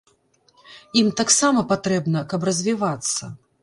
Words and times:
Ім 1.03 1.13
таксама 1.21 1.67
патрэбна, 1.75 2.19
каб 2.35 2.39
развівацца. 2.53 3.35